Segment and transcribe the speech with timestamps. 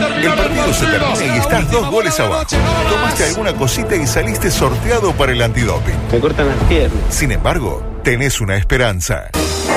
[0.00, 2.46] El partido se termina y estás dos goles abajo.
[2.88, 5.94] Tomaste alguna cosita y saliste sorteado para el antidoping.
[6.12, 6.98] Me cortan las piernas.
[7.10, 9.28] Sin embargo, tenés una esperanza.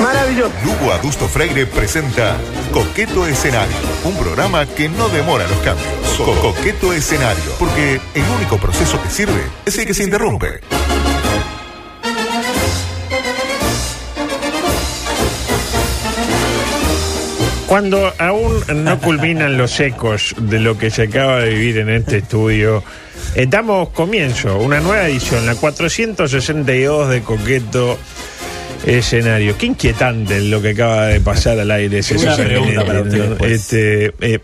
[0.02, 0.50] Maravilloso.
[0.64, 2.36] Lugo Adusto Freire presenta
[2.72, 5.86] Coqueto Escenario, un programa que no demora los cambios.
[6.16, 10.60] Co- Coqueto Escenario, porque el único proceso que sirve es el que se interrumpe.
[17.66, 22.18] Cuando aún no culminan los ecos de lo que se acaba de vivir en este
[22.18, 22.82] estudio,
[23.34, 27.98] eh, damos comienzo, una nueva edición, la 462 de Coqueto
[28.86, 29.56] Escenario.
[29.56, 32.02] Qué inquietante lo que acaba de pasar al aire.
[32.02, 33.36] César Una.
[33.46, 34.38] Este, eh,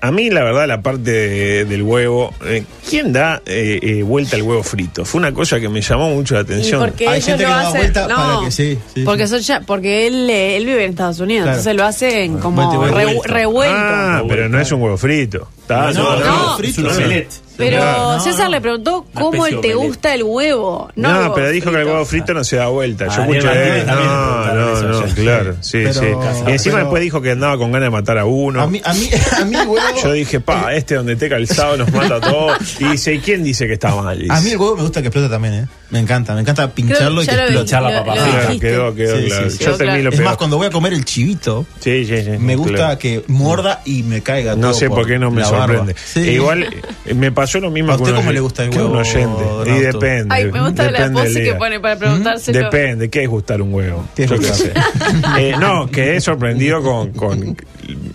[0.00, 4.36] a mí, la verdad, la parte de- del huevo, eh, ¿quién da eh, eh, vuelta
[4.36, 5.04] al huevo frito?
[5.04, 6.80] Fue una cosa que me llamó mucho la atención.
[6.80, 9.30] porque Hay gente que lo da vuelta no, para que sí, sí, porque sí.
[9.34, 11.58] son ya, porque él, eh, él vive en Estados Unidos, Claro.
[11.58, 13.74] entonces lo hacen como revuelto.
[13.76, 15.48] Ah, pero no es un huevo frito.
[15.62, 16.74] Está- No, no, no, frito.
[16.74, 16.90] frito.
[16.90, 17.30] Es un omelette.
[17.58, 18.50] Pero no, César no.
[18.52, 20.90] le preguntó cómo te gusta el huevo.
[20.96, 23.06] No, No, el huevo pero dijo que el huevo frito no se da vuelta.
[23.06, 25.56] Yo Ah, también le no, no, eso claro.
[25.60, 26.06] Sí, Pero- sí.
[26.46, 28.62] Y encima pero- después dijo que andaba con ganas de matar a uno.
[28.62, 29.08] A mí, a mí,
[29.40, 29.86] a mí el huevo.
[30.02, 32.80] Yo dije, pa, este donde esté calzado nos mata a todos.
[32.80, 34.18] Y dice, ¿y quién dice que está mal?
[34.18, 34.32] Dice.
[34.32, 35.66] A mí el huevo me gusta que explote también, ¿eh?
[35.90, 37.34] Me encanta, me encanta pincharlo y que.
[37.58, 38.38] Echar la lo- papa lo frita.
[38.48, 39.50] Claro, quedó, quedó Sí, claro.
[39.50, 39.64] sí, sí.
[39.64, 42.30] Yo también lo Es más, cuando voy a comer el chivito, Sí, sí, sí.
[42.38, 44.60] me gusta que morda y me caiga todo.
[44.62, 45.94] No sé por qué no me sorprende.
[46.14, 46.64] E igual
[47.06, 49.70] eh, me pasó lo mismo ¿A usted cómo le gusta el que un huevo, oyente.
[49.70, 50.34] Y depende.
[50.34, 52.58] Ay, me gusta la pose que pone para preguntárselo.
[52.58, 54.06] Depende, ¿qué es gustar un huevo?
[54.14, 54.56] ¿Qué Yo gustar?
[54.56, 54.72] sé.
[55.38, 57.56] Eh, no, quedé sorprendido con, con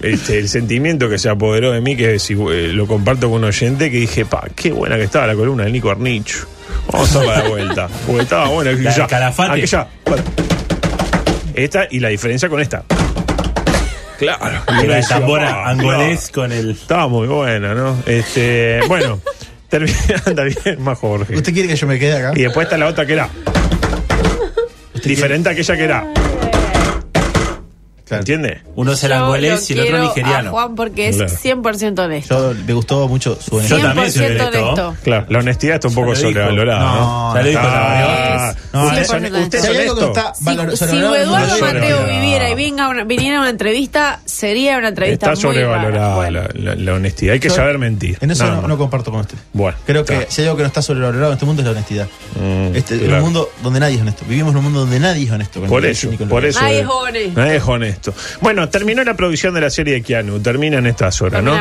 [0.02, 3.46] este, el sentimiento que se apoderó de mí, que si, eh, lo comparto con un
[3.46, 6.48] oyente, que dije, pa, qué buena que estaba la columna de Nico Arnicho.
[6.92, 7.90] Vamos a darla de vuelta.
[8.06, 8.72] Porque estaba buena.
[8.72, 9.52] La Calafate.
[9.54, 10.24] aquella, para.
[11.56, 12.84] Esta y la diferencia con esta.
[14.18, 14.62] Claro.
[14.68, 16.72] La decía, tambora "Pa, angolés con el.
[16.72, 17.98] Estaba muy buena, ¿no?
[18.06, 19.20] Este, bueno,
[19.70, 21.36] termina, anda bien, más Jorge.
[21.36, 22.32] ¿Usted quiere que yo me quede acá?
[22.36, 23.30] Y después está la otra que era.
[25.04, 26.08] Diferente a aquella que era.
[28.14, 28.20] Claro.
[28.22, 28.62] ¿Entiendes?
[28.76, 30.50] Uno es el Yo angolés y el otro nigeriano.
[30.50, 31.34] A Juan porque es Claro.
[31.64, 32.54] 100% honesto.
[32.54, 33.82] Yo me gustó mucho su Yo honestidad.
[33.84, 34.64] también soy 100% honesto.
[34.64, 34.96] honesto.
[35.04, 36.96] Claro, la honestidad está un poco sobrevalorada, ¿no?
[36.96, 40.14] No, Ya lo dijo Ah, No, usted es es Si honesto.
[40.14, 40.34] está
[40.94, 45.56] Eduardo Mateo viviera y venga una- viniera a una entrevista, sería una entrevista Está muy
[45.58, 45.68] rara.
[45.68, 46.42] sobrevalorada Bueno.
[46.54, 47.34] la, la- la honestidad.
[47.34, 48.18] Hay que Yo- saber mentir.
[48.22, 49.38] En eso no, comparto con usted.
[49.54, 51.72] Bueno, Creo que si hay algo que no está sobrevalorado en este mundo es la
[51.72, 52.08] honestidad.
[52.36, 53.18] Mm, Este, En claro.
[53.18, 54.26] un mundo donde nadie es honesto.
[54.28, 55.62] Vivimos en un mundo donde nadie es honesto.
[55.62, 56.10] Por eso.
[56.62, 57.40] Nadie es honesto.
[57.40, 58.03] Nadie es honesto.
[58.42, 60.40] Bueno, terminó la producción de la serie de Keanu.
[60.40, 61.54] Termina en estas horas, ¿no?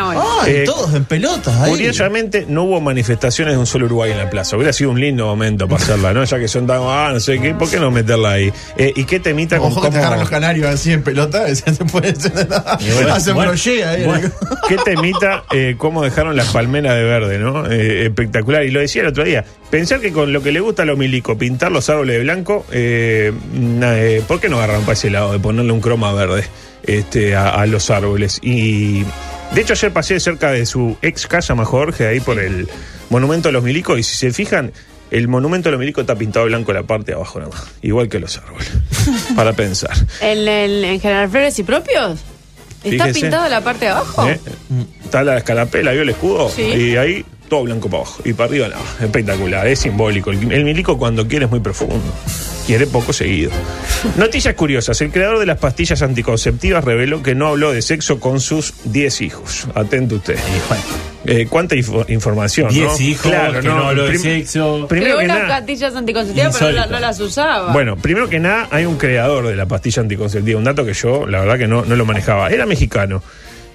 [0.43, 1.71] Ay, Eh, todos en pelotas ahí.
[1.71, 4.57] Curiosamente, no hubo manifestaciones de un solo Uruguay en la plaza.
[4.57, 6.25] Hubiera sido un lindo momento para hacerla, ¿no?
[6.25, 8.53] Ya que son tan, ah, no sé qué, ¿por qué no meterla ahí?
[8.77, 11.47] Eh, ¿Y qué temita con Ojo que te cómo- los canarios así en pelota.
[11.55, 14.05] Se puede bueno, Hacen bueno, brochet ahí.
[14.05, 14.31] bueno.
[14.69, 17.71] ¿Qué temita eh, cómo dejaron las palmeras de verde, ¿no?
[17.71, 18.65] Eh, espectacular.
[18.65, 19.45] Y lo decía el otro día.
[19.73, 22.67] Pensar que con lo que le gusta a los milico, pintar los árboles de blanco,
[22.73, 23.33] eh,
[23.83, 26.45] eh, ¿por qué no agarran para ese lado de ponerle un croma verde
[26.83, 28.39] este, a, a los árboles?
[28.43, 29.03] Y
[29.55, 32.69] de hecho, ayer pasé cerca de su ex casa, más Jorge, ahí por el
[33.09, 33.99] monumento de los milicos.
[33.99, 34.73] Y si se fijan,
[35.11, 37.65] el monumento de los milicos está pintado blanco la parte de abajo nada más.
[37.81, 38.71] Igual que los árboles.
[39.37, 39.97] para pensar.
[40.21, 42.21] ¿En, el- en General Flores y propios?
[42.85, 44.29] ¿Está pintado la parte de abajo?
[44.29, 44.39] ¿Eh?
[45.03, 46.51] Está la escarapela, vio el escudo.
[46.51, 46.63] Sí.
[46.63, 48.23] Y ahí todo blanco para abajo.
[48.25, 48.83] Y para arriba nada.
[48.99, 50.31] Espectacular, es simbólico.
[50.31, 52.01] El, el milico cuando quiere es muy profundo.
[52.67, 53.51] Quiere poco seguido.
[54.17, 54.99] Noticias curiosas.
[55.03, 59.21] El creador de las pastillas anticonceptivas reveló que no habló de sexo con sus 10
[59.21, 59.67] hijos.
[59.75, 60.39] Atento usted.
[61.27, 62.73] Eh, ¿Cuánta info- información?
[62.73, 63.07] Diez ¿no?
[63.07, 64.87] hijos, que no habló de sexo.
[64.89, 67.71] Primero Creó unas pastillas anticonceptivas, pero no, no las usaba.
[67.75, 71.27] Bueno, primero que nada, hay un creador de la pastilla anticonceptiva, un dato que yo,
[71.27, 72.49] la verdad, que no, no lo manejaba.
[72.49, 73.23] Era mexicano.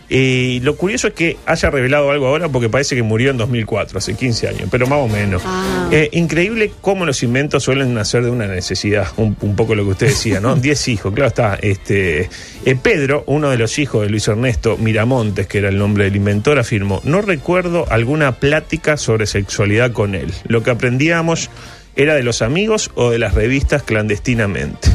[0.09, 3.97] Y lo curioso es que haya revelado algo ahora porque parece que murió en 2004,
[3.97, 5.41] hace 15 años, pero más o menos.
[5.45, 5.89] Ah.
[5.91, 9.89] Eh, increíble cómo los inventos suelen nacer de una necesidad, un, un poco lo que
[9.89, 10.55] usted decía, ¿no?
[10.67, 11.55] Diez hijos, claro está.
[11.61, 12.29] Este,
[12.65, 16.15] eh, Pedro, uno de los hijos de Luis Ernesto Miramontes, que era el nombre del
[16.15, 20.33] inventor, afirmó, no recuerdo alguna plática sobre sexualidad con él.
[20.47, 21.49] Lo que aprendíamos
[21.97, 24.89] era de los amigos o de las revistas clandestinamente.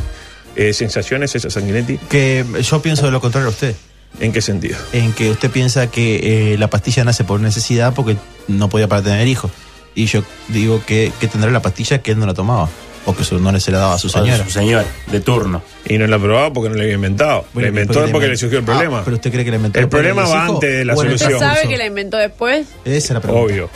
[0.56, 1.98] Eh, ¿Sensaciones esas, Sanguinetti?
[1.98, 3.74] Que yo pienso de lo contrario a usted.
[4.20, 4.76] ¿En qué sentido?
[4.92, 8.16] En que usted piensa que eh, la pastilla nace por necesidad porque
[8.48, 9.50] no podía para tener hijos.
[9.94, 12.68] Y yo digo que, que tendrá la pastilla que él no la tomaba.
[13.04, 14.44] O que su- no le se la daba a su señora.
[14.44, 15.60] Su señor, de turno.
[15.84, 17.44] Y no la probaba porque no la había inventado.
[17.52, 18.28] Bueno, la inventó porque inventó.
[18.28, 19.02] le surgió el Ah, problema.
[19.04, 21.32] pero usted cree que la inventó El problema va antes de la solución.
[21.32, 22.68] ¿Usted sabe que la inventó después?
[22.84, 23.44] Esa es la pregunta.
[23.52, 23.70] Obvio.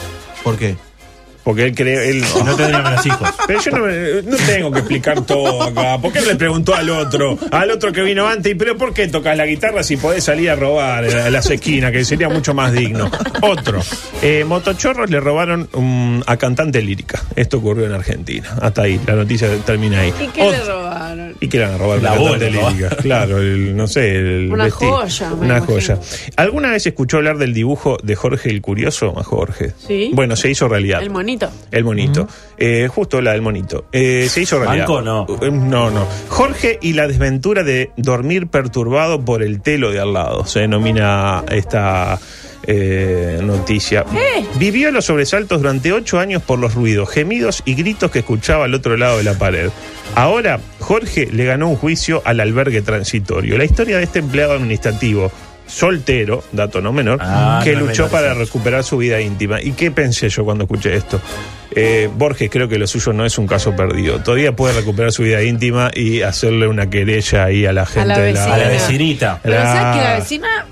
[0.44, 0.76] ¿Por qué?
[1.46, 2.10] Porque él cree.
[2.10, 3.28] Él, no tendríamos los hijos.
[3.46, 5.96] Pero yo no, me- no tengo que explicar todo acá.
[5.96, 7.38] ¿Por qué le preguntó al otro?
[7.52, 10.50] Al otro que vino antes, ¿y pero por qué tocas la guitarra si podés salir
[10.50, 11.93] a robar a las esquinas?
[11.93, 13.08] Que sería mucho más digno.
[13.43, 13.81] Otro.
[14.22, 17.22] Eh, motochorros le robaron um, a cantante lírica.
[17.37, 18.56] Esto ocurrió en Argentina.
[18.60, 20.12] Hasta ahí, la noticia termina ahí.
[20.20, 21.34] ¿Y qué le robaron?
[21.40, 22.02] ¿Y qué le van a robar?
[22.02, 22.88] La cantante lírica.
[22.96, 24.16] Claro, el- no sé.
[24.16, 24.96] el Una vestido.
[24.96, 25.66] joya, Una imagino.
[25.66, 25.98] joya.
[26.37, 29.14] ¿Alguna vez escuchó hablar del dibujo de Jorge el Curioso?
[29.16, 29.75] A Jorge.
[29.87, 30.10] Sí.
[30.12, 31.00] Bueno, se hizo realidad.
[31.02, 31.35] El monito.
[31.70, 32.28] El monito.
[32.56, 33.86] Eh, justo la del monito.
[33.92, 34.86] Eh, se hizo realidad.
[34.88, 35.26] ¿Banco no?
[35.42, 36.06] Eh, No, no.
[36.28, 40.46] Jorge y la desventura de dormir perturbado por el telo de al lado.
[40.46, 42.18] Se denomina esta
[42.66, 44.04] eh, noticia.
[44.58, 48.74] Vivió los sobresaltos durante ocho años por los ruidos, gemidos y gritos que escuchaba al
[48.74, 49.70] otro lado de la pared.
[50.14, 53.56] Ahora, Jorge le ganó un juicio al albergue transitorio.
[53.58, 55.30] La historia de este empleado administrativo
[55.66, 58.38] soltero, dato no menor, Ah, que no luchó menor, para sí.
[58.40, 59.60] recuperar su vida íntima.
[59.60, 61.20] ¿Y qué pensé yo cuando escuché esto?
[61.74, 64.20] Eh, Borges creo que lo suyo no es un caso perdido.
[64.20, 68.18] Todavía puede recuperar su vida íntima y hacerle una querella ahí a la gente la
[68.18, 69.40] de la, A la vecinita.
[69.42, 70.66] Pero La- ¿sabes que la vecina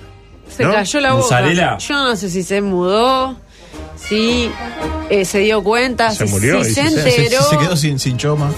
[0.56, 0.73] se ¿No?
[0.73, 1.79] cayó la boca?
[1.79, 3.37] Yo no sé si se mudó,
[3.97, 4.49] si
[5.11, 6.82] eh, se dio cuenta, Se si, murió, si se
[7.58, 8.50] quedó sin, sin choma.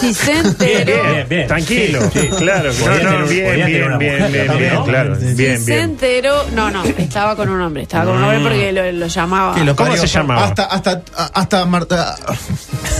[0.00, 0.84] Si se enteró.
[0.94, 1.46] Bien, bien, bien.
[1.48, 2.70] Tranquilo, Sí, claro.
[2.72, 4.84] No, no, tener- bien, bien, bien, bien, bien, ¿no?
[4.84, 5.16] claro.
[5.16, 5.82] Bien, si se bien.
[5.90, 6.44] enteró.
[6.54, 7.82] No, no, estaba con un hombre.
[7.84, 9.54] Estaba con un hombre porque lo, lo llamaba.
[9.54, 10.02] Que lo ¿Cómo parió.
[10.06, 10.44] se llamaba?
[10.44, 11.02] Hasta, hasta,
[11.34, 12.16] hasta Marta.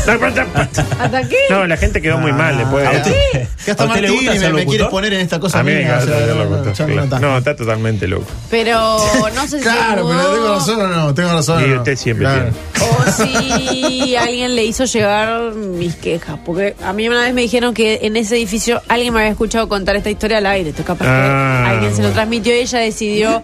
[0.06, 1.36] ¿Hasta qué?
[1.50, 2.86] No, la gente quedó muy mal después.
[2.86, 3.48] ¿A de- usted?
[3.64, 4.90] Que hasta ¿A Martini me, me quiere locutor?
[4.90, 6.86] poner en esta cosa A mí me mía, o sea, no, locutor,
[7.18, 7.38] claro.
[7.38, 8.26] está totalmente loco.
[8.50, 8.98] Pero
[9.34, 11.68] no sé si Claro, pero tengo razón o no, tengo razón.
[11.68, 12.50] Y usted siempre Claro.
[12.80, 16.38] O si alguien le hizo llegar mis quejas.
[16.44, 19.68] Porque a mí una vez me dijeron que en ese edificio alguien me había escuchado
[19.68, 20.70] contar esta historia al aire.
[20.70, 23.42] Entonces, capaz Ah, que alguien se lo transmitió y ella decidió,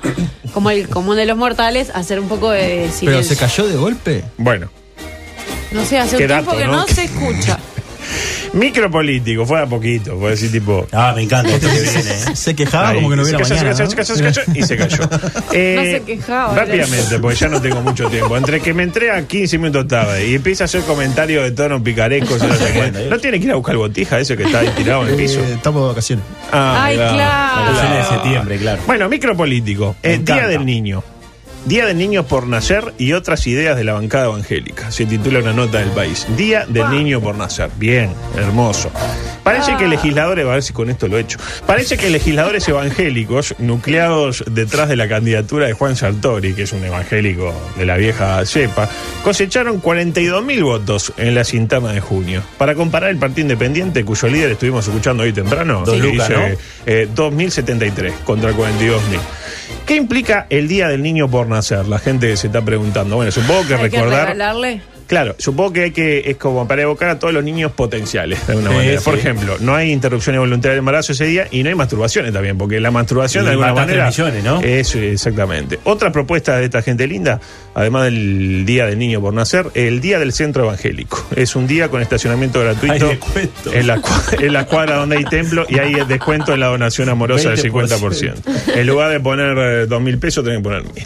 [0.52, 3.22] como el común de los mortales, hacer un poco de Pero silencio.
[3.34, 4.24] se cayó de golpe.
[4.38, 4.68] Bueno.
[5.72, 6.72] No sé, hace un tiempo dato, que ¿no?
[6.72, 7.58] no se escucha.
[8.52, 10.86] Micropolítico, fue a poquito, fue decir tipo.
[10.92, 12.36] Ah, me encanta esto que viene, ¿eh?
[12.36, 13.74] Se quejaba Ahí, como que no se hubiera cayó, mañana.
[13.88, 15.02] se cayó, se cayó, se cayó, y se cayó.
[15.52, 18.36] Eh, No se quejaba, Rápidamente, porque ya no tengo mucho tiempo.
[18.36, 21.82] Entre que me entré a 15 minutos tarde y empieza a hacer comentarios de tono
[21.82, 23.08] picaresco, y no, sé.
[23.10, 25.16] ¿No tiene que ir a buscar el botija ese que está ahí tirado en el
[25.16, 25.40] piso.
[25.40, 26.24] Eh, estamos de vacaciones.
[26.50, 27.62] Ah, Ay, claro.
[27.72, 28.82] Vacaciones de septiembre, claro.
[28.86, 29.96] Bueno, micropolítico.
[30.02, 31.02] Me Eh, Día del Niño.
[31.64, 34.90] Día del Niño por nacer y otras ideas de la bancada evangélica.
[34.90, 36.26] Se titula una nota del país.
[36.36, 37.70] Día del Niño por nacer.
[37.76, 38.90] Bien, hermoso.
[39.44, 41.38] Parece que legisladores, a ver si con esto lo he hecho.
[41.66, 46.84] Parece que legisladores evangélicos, nucleados detrás de la candidatura de Juan Sartori, que es un
[46.84, 48.88] evangélico de la vieja cepa,
[49.24, 52.42] cosecharon 42 mil votos en las internas de junio.
[52.58, 56.46] Para comparar el Partido Independiente, cuyo líder estuvimos escuchando hoy temprano, lucas, dice, ¿no?
[56.86, 58.98] eh, 2.073 contra 42.000.
[59.92, 61.86] ¿Qué implica el Día del Niño por nacer?
[61.86, 63.16] La gente se está preguntando.
[63.16, 64.22] Bueno, supongo que Hay que recordar...
[64.28, 64.80] regalarle.
[65.12, 68.54] Claro, supongo que hay que, es como para evocar a todos los niños potenciales, de
[68.54, 69.00] alguna Sí, manera.
[69.02, 72.56] Por ejemplo, no hay interrupciones voluntarias del embarazo ese día y no hay masturbaciones también,
[72.56, 74.06] porque la masturbación Y de alguna manera.
[74.06, 74.62] millones, ¿no?
[74.62, 75.78] Eso, exactamente.
[75.84, 77.42] Otra propuesta de esta gente linda,
[77.74, 81.22] además del Día del Niño por Nacer, el Día del Centro Evangélico.
[81.36, 83.10] Es un día con estacionamiento gratuito
[83.70, 84.00] en la,
[84.40, 88.34] en la cuadra donde hay templo y hay descuento en la donación amorosa del 50%.
[88.76, 91.04] En lugar de poner eh, dos mil pesos, tienen que poner mil.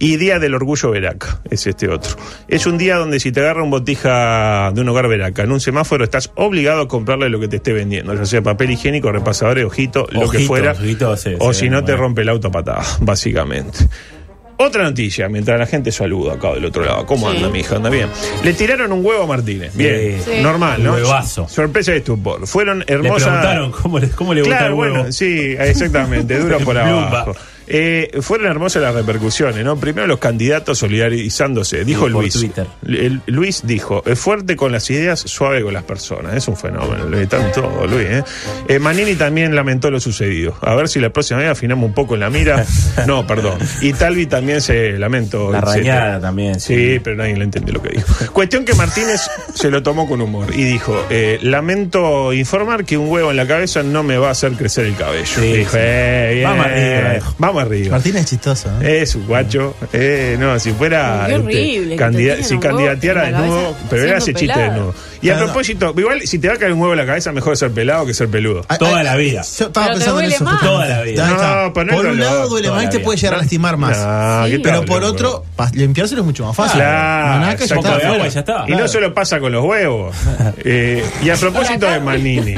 [0.00, 2.16] Y Día del Orgullo Veraca, es este otro.
[2.46, 5.60] Es un día donde si te agarra un botija de un hogar Veraca en un
[5.60, 9.64] semáforo, estás obligado a comprarle lo que te esté vendiendo, ya sea papel higiénico, repasadores,
[9.64, 10.74] ojito, lo que fuera.
[10.74, 10.96] sí,
[11.40, 12.02] o sí, si no, te bueno.
[12.04, 13.78] rompe el auto a patada, básicamente.
[14.60, 17.06] Otra noticia, mientras la gente saluda acá del otro lado.
[17.06, 17.36] ¿Cómo Sí.
[17.36, 17.76] anda, mi hija?
[17.76, 18.08] ¿Anda bien?
[18.42, 19.72] Le tiraron un huevo a Martínez.
[19.76, 20.42] Bien, Sí.
[20.42, 20.94] normal, ¿no?
[20.94, 21.48] Huevazo.
[21.48, 22.44] Sorpresa y estupor.
[22.44, 23.22] Fueron Le hermosas.
[23.28, 24.94] preguntaron cómo le, cómo le gusta Claro, el huevo.
[24.96, 27.36] bueno, sí, exactamente, duro por abajo.
[27.70, 29.76] Eh, fueron hermosas las repercusiones, ¿no?
[29.76, 31.84] Primero los candidatos solidarizándose.
[31.84, 32.34] Dijo Sí, Luis.
[32.34, 32.66] Twitter.
[32.86, 36.34] El- Luis dijo, es fuerte con las ideas, suave con las personas.
[36.34, 38.06] Es un fenómeno, Luis, están todo, Luis.
[38.08, 38.24] ¿eh?
[38.68, 40.56] Eh, Manini también lamentó lo sucedido.
[40.62, 42.64] A ver si la próxima vez afinamos un poco en la mira.
[43.06, 43.58] No, perdón.
[43.80, 45.50] Y Talvi también se lamentó.
[45.52, 46.74] La rañada también, sí.
[46.74, 48.06] Sí, pero nadie le entendió lo que dijo.
[48.32, 49.20] Cuestión que Martínez
[49.54, 53.46] se lo tomó con humor y dijo, eh, lamento informar que un huevo en la
[53.46, 55.26] cabeza no me va a hacer crecer el cabello.
[55.26, 55.78] Sí, dijo, sí.
[55.80, 56.48] "Eh, bien,
[57.38, 57.57] Vamos.
[57.58, 57.90] Vamos arriba.
[57.92, 58.68] Martínez es chistoso.
[58.80, 59.02] ¿eh?
[59.02, 59.74] Es un guacho.
[59.92, 61.24] Eh, no, si fuera.
[61.26, 64.70] Qué este, horrible, candida- si candidateara en desnudo, cabeza pero era ese chiste pelado.
[64.72, 64.94] desnudo.
[65.20, 67.56] Y a propósito, igual si te va a caer un huevo en la cabeza, mejor
[67.56, 68.64] ser pelado que ser peludo.
[68.68, 69.42] Ay, Toda ay, la vida.
[69.42, 70.44] Yo estaba Pero te pensando en duele eso.
[70.44, 70.60] más.
[70.60, 71.28] Toda la vida.
[71.66, 73.96] No, por un no, lado duele más y te puede llegar a lastimar más.
[74.00, 74.52] Ah, Sí.
[74.52, 76.80] ¿qué te Pero por otro, limpiárselo es mucho más fácil.
[76.80, 78.64] Claro, ya de está.
[78.68, 80.14] y no solo pasa con los huevos.
[80.64, 82.54] Eh, y a propósito de Manini.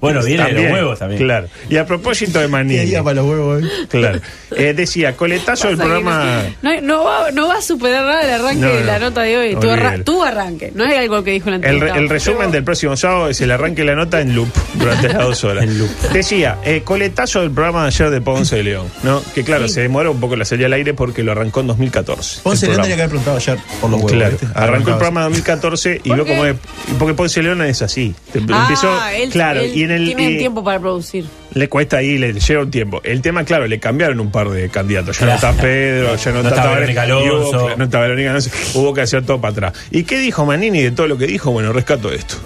[0.00, 1.22] Bueno, viene de los huevos también.
[1.22, 1.48] Claro.
[1.68, 2.92] Y a propósito de ¿Qué Manini.
[2.92, 3.66] para los huevos, eh?
[3.98, 4.20] Claro.
[4.56, 6.42] Eh, decía, coletazo del programa.
[6.62, 9.06] No, no, va, no va a superar nada el arranque No, de la no.
[9.10, 9.56] nota de hoy.
[9.56, 10.04] Tu, arra- Olvídalo.
[10.04, 10.72] tu arranque.
[10.74, 11.98] No es algo que dijo en la El, entrevista.
[11.98, 15.08] el resumen Pero- del próximo sábado es el arranque de la nota en loop durante
[15.08, 15.64] las dos horas.
[15.70, 15.90] En loop.
[16.12, 19.22] Decía, eh, coletazo del programa de ayer de Ponce de León, ¿no?
[19.34, 19.74] Que claro, Sí.
[19.74, 22.40] se demoró un poco la salida al aire porque lo arrancó en 2014.
[22.42, 24.12] Ponce el León tenía que haber preguntado ayer por los huevos.
[24.12, 24.46] Claro, ¿viste?
[24.54, 26.30] arrancó el programa en 2014 y ¿Por vio qué?
[26.32, 26.56] cómo es.
[26.98, 28.14] Porque Ponce León es así.
[28.50, 30.04] Ah, Empezó, él, claro, él y en el.
[30.06, 31.24] tiene y- tiempo para producir.
[31.54, 33.00] Le cuesta ahí, le lleva un tiempo.
[33.02, 35.18] El tema, claro, le cambiaron un par de candidatos.
[35.18, 37.76] Ya no está Pedro, ya no, No está Verónica hubo- Alonso.
[37.76, 38.50] no está Verónica Alonso.
[38.74, 39.72] Hubo que hacer todo para atrás.
[39.90, 41.50] ¿Y qué dijo Manini de todo lo que dijo?
[41.50, 42.36] Bueno, rescato esto.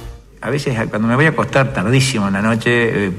[0.40, 3.10] A veces cuando me voy a acostar tardísimo en la noche, eh,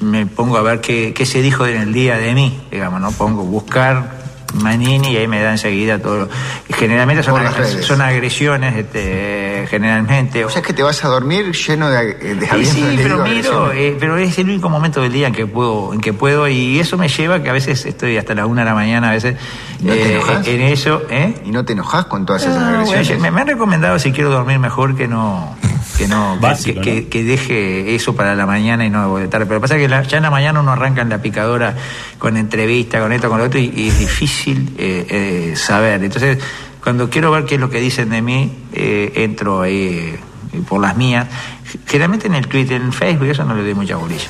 [0.00, 3.12] me pongo a ver qué, qué se dijo en el día de mí, digamos, ¿no?
[3.12, 4.21] Pongo buscar
[4.54, 6.28] Manini y ahí me da enseguida todo.
[6.68, 7.40] y generalmente son,
[7.82, 10.44] son agresiones, este, generalmente.
[10.44, 13.24] O sea, es que te vas a dormir lleno de, de Sí, avisos sí, pero
[13.24, 16.48] miro, eh, pero es el único momento del día en que puedo, en que puedo,
[16.48, 19.12] y eso me lleva que a veces estoy hasta la una de la mañana, a
[19.12, 19.36] veces
[19.80, 21.34] ¿No te eh, en eso, ¿eh?
[21.44, 23.08] ¿Y no te enojas con todas esas No, agresiones?
[23.08, 25.56] bueno, me, me han recomendado si quiero dormir mejor que no
[26.02, 26.96] que no que- Básico, que, ¿no?
[27.02, 30.02] que- que deje eso para la mañana y no de tarde pero pasa que la-
[30.02, 31.74] ya en la mañana uno arranca en la picadora
[32.18, 36.02] con entrevista con esto con lo otro y, y es difícil eh, eh, saber.
[36.04, 36.38] Entonces
[36.82, 40.16] cuando quiero ver qué es lo que dicen de mí eh, entro ahí
[40.52, 41.26] eh, por las mías.
[41.86, 44.28] Generalmente en el Twitter en Facebook eso no le doy mucha bolilla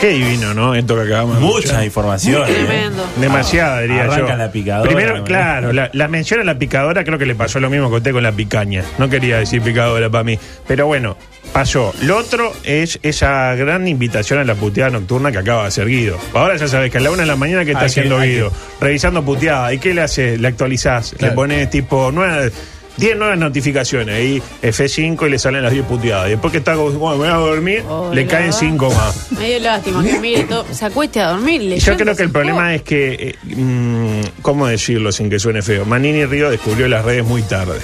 [0.00, 0.76] Qué divino, ¿no?
[0.76, 1.84] Esto que acabamos de Mucha escuchar.
[1.84, 2.42] información.
[2.48, 2.52] ¿eh?
[2.54, 3.04] Tremendo.
[3.16, 4.12] Demasiada, diría yo.
[4.12, 5.24] Arranca la picadora, Primero, ¿no?
[5.24, 8.12] claro, la, la mención a la picadora creo que le pasó lo mismo que usted
[8.12, 8.84] con la picaña.
[8.98, 10.38] No quería decir picadora para mí.
[10.68, 11.16] Pero bueno,
[11.52, 11.92] pasó.
[12.02, 16.16] Lo otro es esa gran invitación a la puteada nocturna que acaba de hacer Guido.
[16.32, 18.18] Ahora ya sabes que a la una de la mañana que está Hay que- haciendo
[18.18, 19.72] hay Guido, revisando puteada.
[19.74, 20.38] ¿Y qué le hace?
[20.38, 21.34] Le actualizás, le Claro.
[21.34, 22.52] pones tipo nueve.
[22.98, 26.26] 10 nuevas notificaciones, ahí F5 y le salen las 10 puteadas.
[26.26, 28.58] Y después que está como, bueno, me voy a dormir, Oh, le caen verdad.
[28.60, 29.32] 5 más.
[29.38, 30.66] Me dio lástima que mire todo.
[30.72, 31.60] Se acueste a dormir.
[31.62, 35.62] Yo leyendo creo que el problema es que, eh, mm, ¿cómo decirlo sin que suene
[35.62, 35.84] feo?
[35.84, 37.78] Manini Río descubrió las redes muy tarde.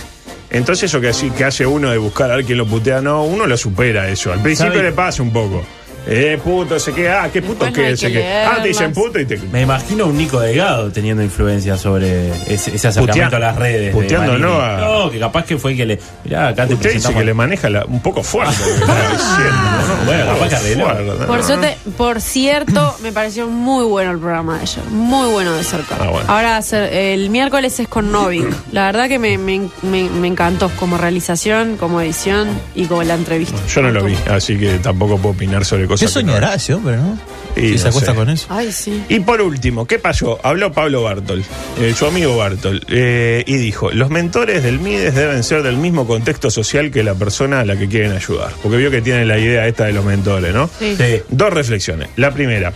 [0.50, 3.25] Entonces eso que, así, que hace uno de buscar a ver quién lo putea, no,
[3.25, 4.33] uno lo supera eso.
[4.33, 4.85] Al principio ¿Sabe?
[4.85, 5.64] le pasa un poco.
[6.06, 8.50] Eh, puto, se queda, ah, qué puto Después no que hay se que queda.
[8.50, 9.04] Ah, te dicen leerlas.
[9.04, 9.38] puto y te.
[9.50, 13.87] Me imagino un Nico Delgado teniendo influencia sobre ese, ese acercamiento Putea- a las redes.
[13.87, 14.49] de puteando, Manini.
[14.50, 14.61] ¿no?
[14.61, 15.99] A- No, que capaz que fue el que le.
[16.25, 17.18] Mirá, acá te Usted dice presentamos.
[17.20, 18.54] que le maneja la- un poco fuerte.
[18.58, 20.04] lo que está diciendo, ¿no?
[20.04, 20.84] Bueno, capaz que arregló.
[20.84, 21.42] Fuerte, Por, ¿no?
[21.46, 24.84] suerte- por cierto, me pareció muy bueno el programa de ayer.
[24.90, 25.96] Muy bueno de cerca.
[26.00, 26.26] Ah, bueno.
[26.28, 28.46] Ahora el miércoles es con Novik.
[28.73, 33.14] La verdad que me, me- me- me encantó como realización, como edición y como la
[33.14, 33.56] entrevista.
[33.68, 36.56] Yo no lo vi, así que tampoco puedo opinar sobre ¿Qué que no soñará vi.
[36.56, 37.18] ese hombre, no?
[37.56, 38.16] Y si no se acuesta sé.
[38.16, 38.46] con eso.
[38.50, 39.04] Ay, sí.
[39.08, 40.40] Y por último, ¿qué pasó?
[40.42, 41.44] Habló Pablo Bartol,
[41.80, 46.06] eh, su amigo Bartol, eh, y dijo, los mentores del MIDES deben ser del mismo
[46.06, 48.52] contexto social que la persona a la que quieren ayudar.
[48.62, 50.68] Porque vio que tiene la idea esta de los mentores, ¿no?
[50.78, 50.96] Sí.
[50.96, 51.22] Sí.
[51.28, 52.08] Dos reflexiones.
[52.16, 52.72] La primera,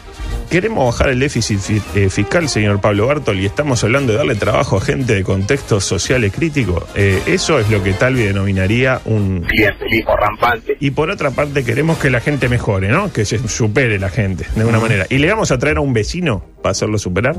[0.51, 4.35] queremos bajar el déficit fi- eh, fiscal, señor Pablo Bartol, y estamos hablando de darle
[4.35, 6.85] trabajo a gente de contextos sociales críticos.
[6.95, 10.77] Eh, eso es lo que Talvi denominaría un Clientelismo rampante.
[10.81, 13.13] y por otra parte queremos que la gente mejore, ¿no?
[13.13, 15.07] Que se supere la gente, de alguna manera.
[15.09, 17.37] Y le vamos a traer a un vecino para hacerlo superar.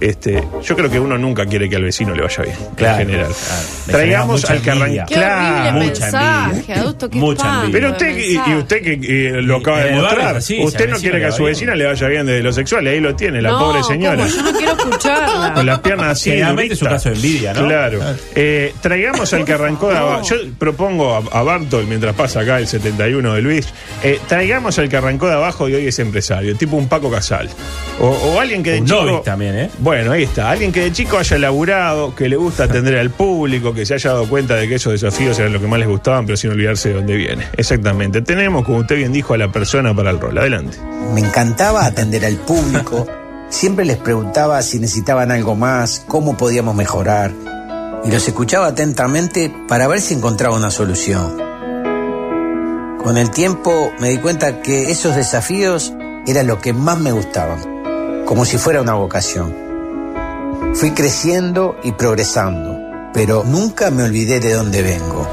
[0.00, 3.06] Este, yo creo que uno nunca quiere que al vecino le vaya bien, Claro, en
[3.08, 3.32] general.
[3.32, 3.62] claro.
[3.86, 4.70] Traigamos al que.
[5.08, 5.72] Qué Claro.
[5.78, 6.80] mucha mensaje, envidia.
[6.80, 7.72] adulto, qué Mucha envidia.
[7.72, 8.92] Pero usted, y, y usted que
[9.28, 11.52] eh, lo acaba de el mostrar, barrio, sí, usted no quiere que a su bien.
[11.54, 13.92] vecina le vaya bien de lo sexual, y ahí lo tiene, la No, pobre ¿cómo?
[13.92, 14.26] señora.
[14.26, 15.52] Yo no quiero escucharla.
[15.54, 16.30] Con las piernas así.
[16.30, 17.66] Generalmente es un caso de envidia, ¿no?
[17.66, 18.00] Claro.
[18.34, 20.22] Eh, traigamos al que arrancó de abajo.
[20.28, 23.66] Yo propongo a, a Bartol, mientras pasa acá el 71 de Luis,
[24.02, 27.48] eh, traigamos al que arrancó de abajo y hoy es empresario, tipo un Paco Casal.
[28.00, 29.22] O, o alguien que de Un chico.
[29.24, 29.70] También, ¿eh?
[29.88, 30.50] Bueno, ahí está.
[30.50, 34.10] Alguien que de chico haya laburado, que le gusta atender al público, que se haya
[34.10, 36.90] dado cuenta de que esos desafíos eran lo que más les gustaban, pero sin olvidarse
[36.90, 37.46] de dónde viene.
[37.56, 38.20] Exactamente.
[38.20, 40.36] Tenemos, como usted bien dijo, a la persona para el rol.
[40.36, 40.76] Adelante.
[41.14, 43.06] Me encantaba atender al público.
[43.48, 47.32] Siempre les preguntaba si necesitaban algo más, cómo podíamos mejorar.
[48.04, 51.34] Y los escuchaba atentamente para ver si encontraba una solución.
[53.02, 55.94] Con el tiempo me di cuenta que esos desafíos
[56.26, 59.67] eran lo que más me gustaban, como si fuera una vocación.
[60.74, 62.78] Fui creciendo y progresando,
[63.12, 65.26] pero nunca me olvidé de dónde vengo.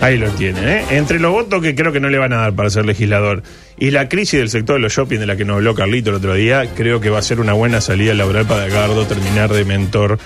[0.00, 0.84] Ahí lo tienen, ¿eh?
[0.90, 3.42] Entre los votos que creo que no le van a dar para ser legislador
[3.78, 6.16] y la crisis del sector de los shopping de la que nos habló Carlito el
[6.16, 9.64] otro día, creo que va a ser una buena salida laboral para Gardo terminar de
[9.64, 10.18] mentor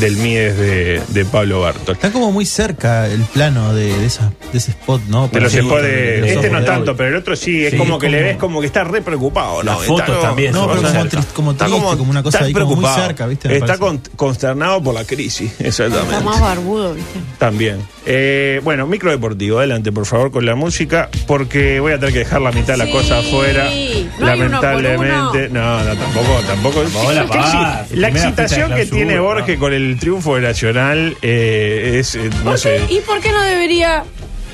[0.00, 1.94] del MIES de, de Pablo Bartol.
[1.94, 5.22] Está como muy cerca el plano de, de, esa- de ese spot, ¿no?
[5.22, 7.34] De Para los sí, spots de- de los este no de tanto, pero el otro
[7.34, 9.62] sí, es Sí, como que le ves como que está re preocupado.
[9.62, 9.72] ¿no?
[9.72, 12.36] Las Está fotos como- también No, pero como, triste, como Está triste, como, una cosa
[12.36, 13.06] está ahí como muy preocupado.
[13.06, 13.48] cerca, ¿viste?
[13.48, 16.12] Me Está con- consternado por la crisis, exactamente.
[16.16, 17.18] Está más barbudo, ¿viste?
[17.38, 17.78] También.
[18.04, 22.18] Eh, bueno, micro deportivo, adelante por favor con la música, porque voy a tener que
[22.20, 23.64] dejar la mitad de la Sí, cosas afuera.
[23.64, 25.48] no uno por Lamentablemente.
[25.50, 26.82] No, no, tampoco, tampoco.
[27.06, 29.60] Hola, ¿Qué pa, exi- la excitación que tiene Borges ¿no?
[29.60, 32.80] con el triunfo de Nacional eh, es, eh, no ¿Por sé.
[32.88, 34.04] ¿Y por qué no debería?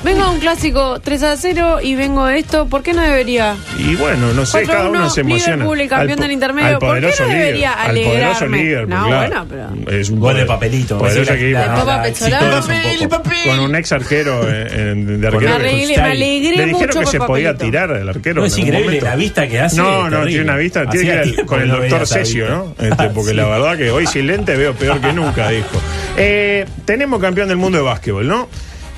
[0.05, 2.67] Vengo a un clásico 3 a 0 y vengo a esto.
[2.69, 3.57] ¿Por qué no debería?
[3.79, 5.57] Y bueno, no sé, 4 a cada uno 1, se emociona.
[5.57, 6.69] Liverpool, el campeón Al del intermedio.
[6.69, 9.17] al ¿Por qué poderoso no líder, debería al poderoso líder, No, claro.
[9.17, 10.99] bueno, pero- Es un Gol de poder- papelito.
[10.99, 11.59] poderoso equipo.
[11.59, 13.33] De Papa.
[13.47, 15.49] Con un ex arquero eh, en- de arquero.
[15.49, 17.65] Me alegré, me alegré Le dijeron mucho que se podía Papelito.
[17.65, 18.41] tirar el arquero.
[18.43, 19.05] No, es increíble momento.
[19.07, 19.77] la vista que hace.
[19.77, 20.29] No, no, terrible.
[20.29, 20.87] tiene una vista.
[20.91, 22.49] Tiene que ir con el doctor vista.
[22.51, 22.75] ¿no?
[22.79, 25.81] Este, porque la verdad que hoy sin lente veo peor que nunca, dijo.
[26.19, 28.49] Eh, tenemos campeón del mundo de básquetbol, ¿no?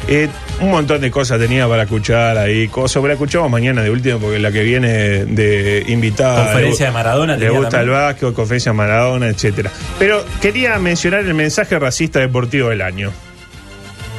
[0.09, 0.29] Eh,
[0.61, 3.01] un montón de cosas tenía para escuchar ahí, cosas.
[3.03, 4.89] Pero escuchamos mañana de último porque la que viene
[5.25, 6.45] de invitada.
[6.45, 9.71] Conferencia le- de Maradona Le gusta el básquetbol, conferencia de Maradona, etcétera.
[9.99, 13.13] Pero quería mencionar el mensaje racista deportivo del año.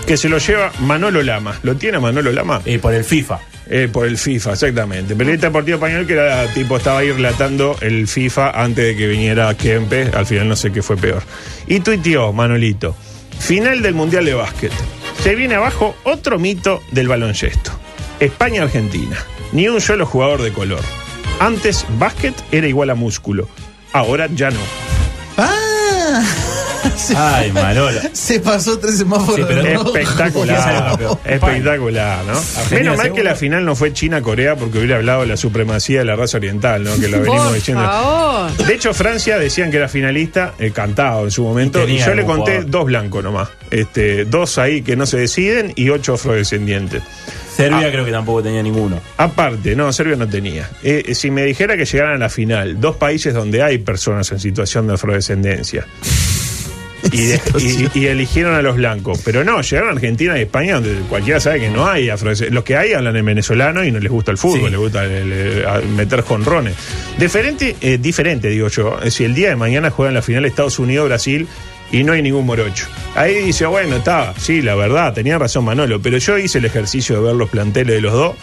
[0.06, 1.60] Que se lo lleva Manolo Lama.
[1.63, 2.62] ¿Lo tiene Manolo Lama?
[2.65, 3.39] Eh, por el FIFA.
[3.70, 5.15] Eh, por el FIFA, exactamente.
[5.15, 9.53] Periodista deportivo español que era tipo, estaba ahí relatando el FIFA antes de que viniera
[9.56, 11.22] Kempe, al final no sé qué fue peor.
[11.67, 12.96] Y tuiteó, Manolito,
[13.39, 14.72] final del Mundial de Básquet.
[15.28, 17.72] Se viene abajo otro mito del baloncesto.
[18.22, 19.18] España-Argentina.
[19.52, 20.80] Ni un solo jugador de color.
[21.42, 23.50] Antes básquet era igual a músculo.
[23.92, 24.60] Ahora ya no.
[25.36, 26.24] ¡Ah!
[26.98, 28.00] Se, Ay, Manolo.
[28.13, 29.96] se pasó tres semáforos Sí, pero de es rojo.
[29.98, 32.32] Espectacular, espectacular, ¿no?
[32.34, 36.00] Argentina Menos mal que la final no fue China-Corea porque hubiera hablado de la supremacía
[36.00, 36.96] de la raza oriental, ¿no?
[37.00, 37.84] Que lo venimos diciendo.
[37.84, 38.58] favor.
[38.58, 42.25] De hecho, Francia decían que era finalista, eh, cantado en su momento, Y yo le
[42.25, 42.70] conté jugador.
[42.72, 43.50] dos blancos nomás.
[43.72, 47.04] Este, dos ahí que no se deciden y ocho afrodescendientes.
[47.56, 47.92] Serbia Ah.
[47.92, 49.00] creo que tampoco tenía ninguno.
[49.18, 50.70] Aparte, no, Serbia no tenía.
[50.84, 54.32] Eh, eh, si me dijera que llegaran a la final, dos países donde hay personas
[54.32, 55.86] en situación de afrodescendencia.
[57.12, 59.22] Y, de- y- y eligieron a los blancos.
[59.24, 62.54] Pero no, llegaron a Argentina y España, donde cualquiera sabe que no hay afrodescendencia.
[62.56, 64.70] Los que hay hablan en venezolano y no les gusta el fútbol, Sí.
[64.72, 66.74] les gusta el- meter jonrones.
[67.18, 69.00] Diferente, eh, diferente, digo yo.
[69.04, 71.48] eh, Si el día de mañana juegan la final Estados Unidos-Brasil
[71.92, 72.88] y no hay ningún morocho.
[73.16, 77.16] Ahí dice, bueno, está, sí, la verdad, tenía razón Manolo, pero yo hice el ejercicio
[77.16, 78.36] de ver los planteles de los dos.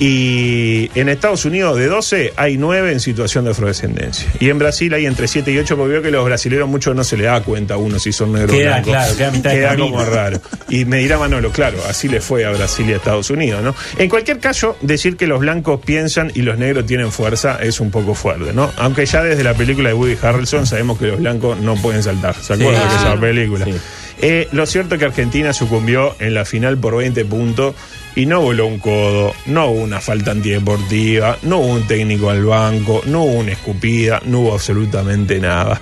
[0.00, 4.28] Y en Estados Unidos de 12 hay 9 en situación de afrodescendencia.
[4.40, 7.04] Y en Brasil hay entre 7 y 8 porque veo que los brasileños mucho no
[7.04, 8.92] se le da cuenta a uno si son negros o Queda, blancos.
[8.92, 10.40] claro, queda mitad Queda como raro.
[10.68, 13.74] Y me dirá Manolo, claro, así le fue a Brasil y a Estados Unidos, ¿no?
[13.98, 17.90] En cualquier caso, decir que los blancos piensan y los negros tienen fuerza es un
[17.90, 18.72] poco fuerte, ¿no?
[18.78, 22.34] Aunque ya desde la película de Woody Harrelson sabemos que los blancos no pueden saltar.
[22.34, 22.62] ¿Se Sí.
[22.62, 23.20] acuerdan de esa Claro.
[23.20, 23.64] película?
[23.66, 23.74] Sí.
[24.20, 27.74] Eh, lo cierto es que Argentina sucumbió en la final por 20 puntos
[28.14, 32.44] y no voló un codo, no hubo una falta antideportiva, no hubo un técnico al
[32.44, 35.80] banco, no hubo una escupida, no hubo absolutamente nada.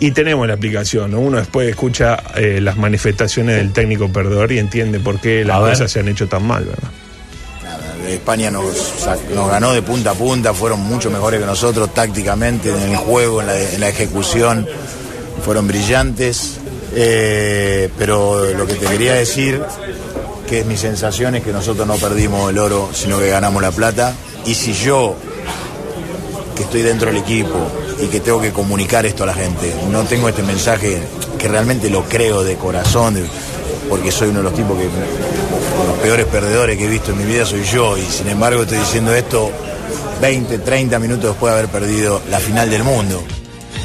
[0.00, 1.18] Y tenemos la aplicación, ¿no?
[1.18, 5.90] Uno después escucha eh, las manifestaciones del técnico perdedor y entiende por qué las cosas
[5.90, 6.90] se han hecho tan mal, ¿verdad?
[8.06, 8.94] España nos,
[9.50, 13.48] ganó de punta a punta, fueron mucho mejores que nosotros tácticamente, en el juego, en
[13.48, 14.66] la, en la ejecución,
[15.44, 16.58] fueron brillantes.
[16.94, 19.60] Eh, pero lo que te quería decir,
[20.48, 23.70] que es mi sensación, es que nosotros no perdimos el oro, sino que ganamos la
[23.70, 24.14] plata.
[24.46, 25.14] Y si yo,
[26.56, 27.54] que estoy dentro del equipo
[28.02, 31.02] y que tengo que comunicar esto a la gente, no tengo este mensaje
[31.38, 33.16] que realmente lo creo de corazón,
[33.88, 37.24] porque soy uno de los tipos que los peores perdedores que he visto en mi
[37.24, 39.50] vida soy yo y sin embargo estoy diciendo esto
[40.20, 43.22] 20, 30 minutos después de haber perdido la final del mundo.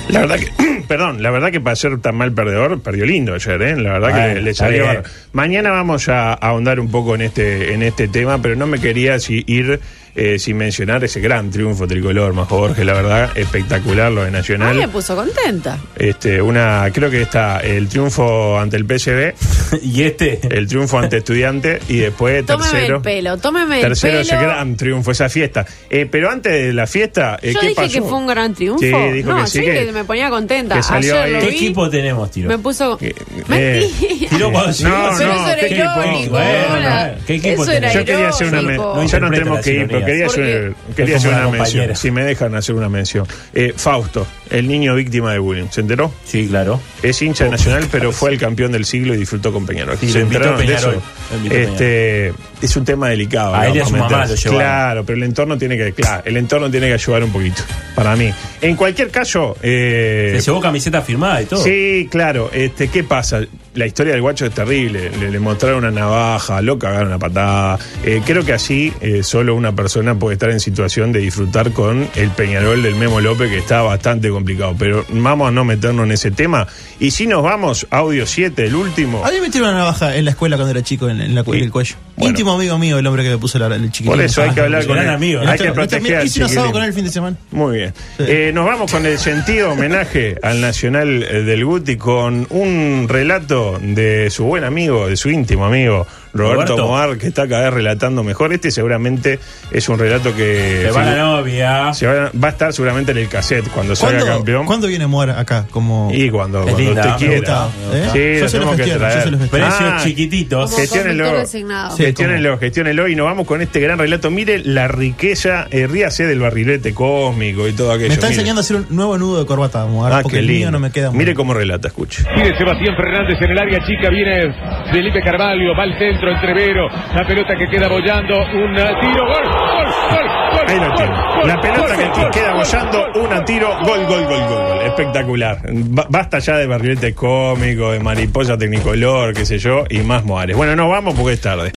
[0.09, 0.52] La verdad que,
[0.87, 3.75] perdón, la verdad que para ser tan mal perdedor, perdió lindo ayer, ¿eh?
[3.77, 4.85] La verdad que le, le salió.
[5.31, 9.19] Mañana vamos a ahondar un poco en este, en este tema, pero no me quería
[9.19, 9.79] si- ir
[10.15, 14.29] eh, sin mencionar ese gran triunfo tricolor, Majo Borges, la verdad, espectacular lo de A
[14.29, 14.89] mí me Nacional.
[14.89, 15.77] puso contenta.
[15.95, 19.33] Este, una, creo que está el triunfo ante el PSV,
[19.83, 20.39] y este.
[20.49, 22.95] el triunfo ante Estudiante y después Tómeme tercero.
[22.97, 24.43] el pelo, tómeme el Tercero ese pelo.
[24.47, 25.65] gran triunfo, esa fiesta.
[25.89, 27.93] Eh, pero antes de la fiesta, eh, Yo ¿qué dije pasó?
[27.93, 28.79] que fue un gran triunfo.
[28.81, 30.75] Sí, dijo no, que sí, yo que- que me ponía contenta.
[30.75, 31.31] que salió Ayer ahí.
[31.33, 32.49] lo ¿Qué vi, equipo tenemos, Tiro?
[32.49, 32.97] me puso.
[33.01, 33.13] Eh,
[33.47, 34.29] Mentira.
[34.29, 35.17] Tiro cuando no, llegó.
[35.17, 36.29] Pero no, eso era ¿qué equipo?
[36.29, 37.15] Bueno.
[37.27, 37.93] ¿qué equipo Eso era tenés?
[37.93, 38.61] Yo quería hacer una.
[38.61, 40.02] No ya no tenemos que ir, pero.
[40.05, 41.95] Quería ¿Por hacer, quería una mención.
[41.95, 43.27] Si me dejan hacer una mención.
[43.53, 46.13] Eh, Fausto, el niño víctima de bullying, ¿se enteró?
[46.25, 46.79] Sí, claro.
[47.01, 49.97] Es hincha de Nacional, pero fue el campeón del siglo y disfrutó con Peñarol.
[49.97, 51.53] Sí, ¿Se enteraron de Peñarol, eso?
[51.53, 53.55] Este, es un tema delicado.
[53.55, 54.35] A él y a su mamá lo.
[54.35, 57.63] Claro, pero el entorno tiene que, claro, el entorno tiene que ayudar un poquito,
[57.95, 58.31] para mí.
[58.61, 61.63] En cualquier caso, eh, Se llevó camiseta firmada y todo.
[61.63, 62.51] Sí, claro.
[62.53, 63.41] Este, ¿Qué pasa?
[63.75, 65.09] la historia del guacho es terrible.
[65.09, 67.79] Le, le mostraron una navaja, lo cagaron a patada.
[68.03, 72.07] Eh, creo que así eh, solo una persona puede estar en situación de disfrutar con
[72.15, 74.42] el Peñarol del Memo López, que está bastante complicado.
[74.77, 76.67] Pero vamos a no meternos en ese tema.
[76.99, 79.23] Y si nos vamos, audio 7, el último.
[79.25, 81.41] A mí me metieron una navaja en la escuela cuando era chico en, en la,
[81.41, 81.95] en el cuello.
[82.15, 82.29] Bueno.
[82.29, 84.11] Íntimo amigo mío, el hombre que me puso la, el chiquitito.
[84.11, 85.09] Por eso hay que hablar con él.
[85.09, 86.71] amigo, Hay que proteger también al chiquilín.
[86.71, 87.37] con él el fin de semana.
[87.51, 87.93] Muy bien.
[88.17, 88.23] Sí.
[88.27, 93.79] Eh, nos vamos con el sentido homenaje al Nacional eh, del Guti con un relato
[93.81, 96.87] de su buen amigo, de su íntimo amigo, Roberto, Roberto.
[96.87, 98.53] Moar, que está cada vez relatando mejor.
[98.53, 99.39] Este seguramente
[99.71, 101.93] es un relato que Se va la novia.
[101.93, 104.65] se va, va a estar seguramente en el cassette cuando salga ¿Cuándo, campeón.
[104.65, 105.65] ¿Cuándo viene Mora acá?
[105.69, 106.09] Como...
[106.13, 107.65] Y cuando, cuando linda, usted quiera.
[107.65, 108.09] gusta, ¿eh?
[108.11, 109.37] Sí, Yo lo tenemos que traer.
[109.49, 110.75] Precios Ah, chiquititos.
[110.75, 111.95] Designado.
[111.95, 112.03] Sí.
[112.03, 114.29] Gestionenlo, gestionenlo y nos vamos con este gran relato.
[114.31, 118.07] Mire la riqueza, eh, ríase del barrilete cósmico y todo aquello.
[118.09, 118.35] Me está mire.
[118.39, 120.91] enseñando a hacer un nuevo nudo de corbata, Moar, Ah, porque el mío no me
[120.91, 122.23] queda muy Mire cómo relata, escuche.
[122.35, 124.53] Pide Sebastián Fernández en el área chica, viene
[124.91, 129.61] Felipe Carvalho, va al centro, entrevero, la pelota que queda bollando, un tiro, gol, gol,
[129.71, 130.67] gol, gol.
[130.67, 131.13] Ahí lo tiene.
[131.45, 134.81] La pelota que queda bollando, una tiro, gol, gol, gol, gol, gol.
[134.85, 135.57] Espectacular.
[135.71, 140.55] Ba- Basta ya de barrilete cómico, de mariposa tecnicolor, qué sé yo, y más moares.
[140.55, 141.71] Bueno, no vamos porque es tarde.